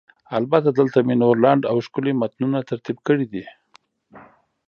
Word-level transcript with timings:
البته، 0.37 0.69
دلته 0.79 0.99
مې 1.07 1.15
نور 1.21 1.35
لنډ 1.45 1.61
او 1.71 1.77
ښکلي 1.85 2.13
متنونه 2.21 2.59
ترتیب 2.69 2.97
کړي 3.07 3.25
دي: 3.33 3.45